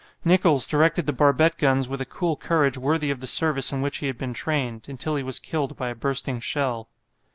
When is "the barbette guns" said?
1.05-1.87